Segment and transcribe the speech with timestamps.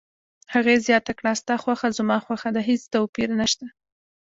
[0.53, 3.65] هغې زیاته کړه: ستا خوښه زما خوښه ده، هیڅ توپیر نشته.